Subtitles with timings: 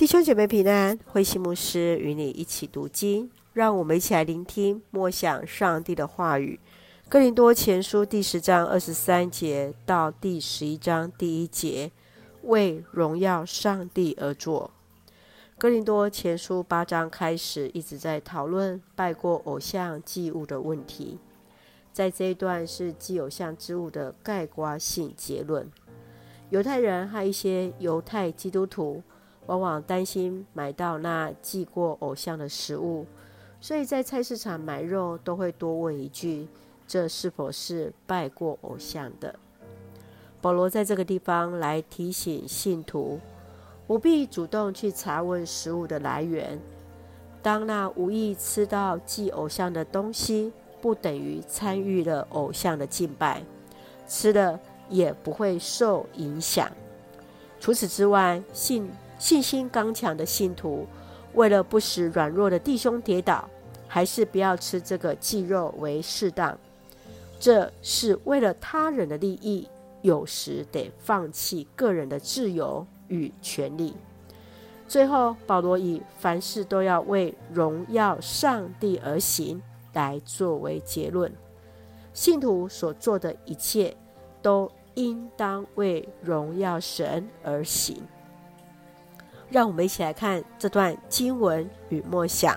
[0.00, 6.58] 弟兄姐妹平安，慧馨牧师与你一起读经，让我们一起来聆听默想上帝的话语。
[7.06, 11.92] 哥林多前书第十章二十三节到第十一章第一节，
[12.44, 14.70] 为荣耀上帝而作。
[15.58, 21.18] 哥林多前书八章开始一直在讨论拜过偶像祭物的问题，
[21.92, 25.70] 在这一段是祭偶像之物的概括性结论。
[26.48, 29.02] 犹太人和一些犹太基督徒。
[29.50, 33.04] 往往担心买到那祭过偶像的食物，
[33.60, 36.46] 所以在菜市场买肉都会多问一句：
[36.86, 39.34] 这是否是拜过偶像的？
[40.40, 43.18] 保罗在这个地方来提醒信徒，
[43.88, 46.56] 不必主动去查问食物的来源。
[47.42, 53.42] 当那无意吃到祭偶像的东西，不等于参与了偶像的敬拜，
[54.06, 56.70] 吃了也不会受影响。
[57.58, 58.88] 除此之外，信。
[59.20, 60.86] 信心刚强的信徒，
[61.34, 63.46] 为了不使软弱的弟兄跌倒，
[63.86, 66.58] 还是不要吃这个祭肉为适当。
[67.38, 69.68] 这是为了他人的利益，
[70.00, 73.94] 有时得放弃个人的自由与权利。
[74.88, 79.62] 最后，保罗以凡事都要为荣耀上帝而行
[79.92, 81.30] 来作为结论。
[82.14, 83.94] 信徒所做的一切，
[84.40, 88.02] 都应当为荣耀神而行。
[89.50, 92.56] 让我们一起来看这段经文与默想，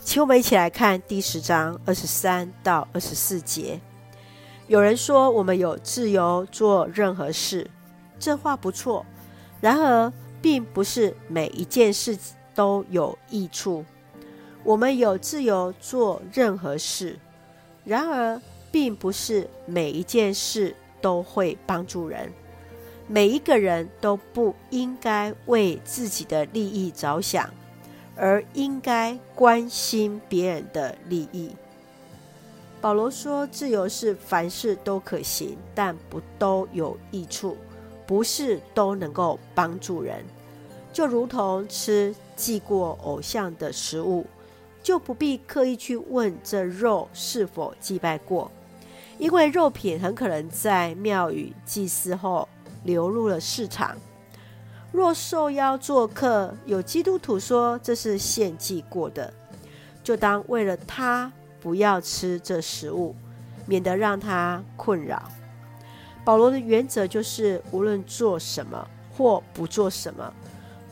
[0.00, 3.80] 请我们一起来看第十章二十三到二十四节。
[4.66, 7.70] 有人说我们有自由做任何事，
[8.18, 9.04] 这话不错。
[9.60, 10.12] 然而，
[10.42, 12.16] 并不是每一件事
[12.54, 13.84] 都有益处。
[14.62, 17.18] 我们有自由做任何事，
[17.84, 18.40] 然而，
[18.70, 22.30] 并不是每一件事都会帮助人。
[23.10, 27.48] 每一个人都不应该为自己的利益着想，
[28.14, 31.50] 而应该关心别人的利益。
[32.82, 37.56] 保罗说：“自由是凡事都可行，但不都有益处，
[38.06, 40.22] 不是都能够帮助人。
[40.92, 44.26] 就如同吃祭过偶像的食物，
[44.82, 48.50] 就不必刻意去问这肉是否祭拜过，
[49.18, 52.46] 因为肉品很可能在庙宇祭祀后。”
[52.84, 53.96] 流入了市场。
[54.90, 59.32] 若受邀做客，有基督徒说这是献祭过的，
[60.02, 61.30] 就当为了他
[61.60, 63.14] 不要吃这食物，
[63.66, 65.30] 免得让他困扰。
[66.24, 70.32] 保罗的原则就是，无论做什么或不做什么，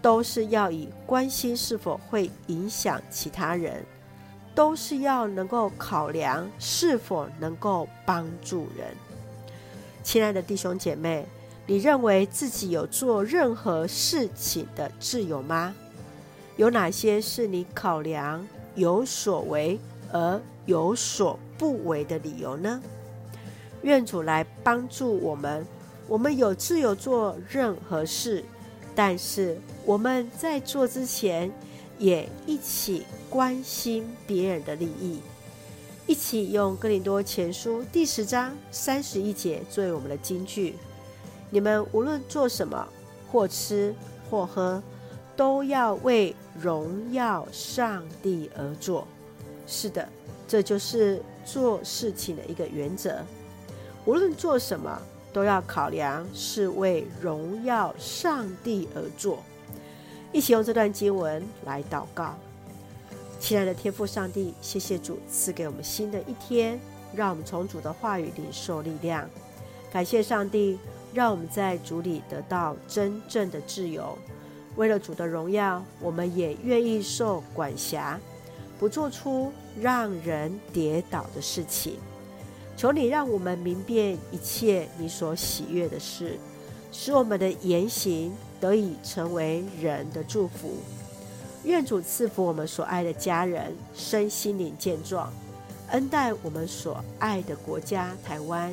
[0.00, 3.84] 都是要以关心是否会影响其他人，
[4.54, 8.94] 都是要能够考量是否能够帮助人。
[10.04, 11.26] 亲爱的弟兄姐妹。
[11.70, 15.72] 你认为自己有做任何事情的自由吗？
[16.56, 18.44] 有哪些是你考量
[18.74, 19.78] 有所为
[20.10, 22.82] 而有所不为的理由呢？
[23.82, 25.64] 愿主来帮助我们。
[26.08, 28.44] 我们有自由做任何事，
[28.92, 31.52] 但是我们在做之前，
[32.00, 35.20] 也一起关心别人的利益，
[36.08, 40.74] 一起用哥林多前书第十章三十一节作为我们的金句。
[41.50, 42.88] 你们无论做什么，
[43.30, 43.94] 或吃
[44.30, 44.82] 或喝，
[45.36, 49.06] 都要为荣耀上帝而做。
[49.66, 50.08] 是的，
[50.46, 53.20] 这就是做事情的一个原则。
[54.04, 55.00] 无论做什么，
[55.32, 59.42] 都要考量是为荣耀上帝而做。
[60.32, 62.34] 一起用这段经文来祷告。
[63.38, 66.78] 亲爱的天父上帝，谢谢主赐给我们新的一天，
[67.14, 69.28] 让我们从主的话语领受力量。
[69.92, 70.78] 感谢上帝。
[71.12, 74.16] 让我们在主里得到真正的自由。
[74.76, 78.16] 为了主的荣耀，我们也愿意受管辖，
[78.78, 81.96] 不做出让人跌倒的事情。
[82.76, 86.38] 求你让我们明辨一切你所喜悦的事，
[86.92, 90.76] 使我们的言行得以成为人的祝福。
[91.64, 95.32] 愿主赐福我们所爱的家人，身心灵健壮，
[95.88, 98.72] 恩待我们所爱的国家台湾，